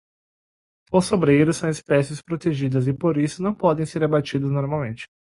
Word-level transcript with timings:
Os 0.91 1.05
sobreiros 1.05 1.57
são 1.57 1.69
espécies 1.69 2.23
protegidas 2.23 2.87
e 2.87 2.91
por 2.95 3.17
isso 3.19 3.43
não 3.43 3.53
podem 3.53 3.85
ser 3.85 4.03
abatidos 4.03 4.49
normalmente. 4.49 5.05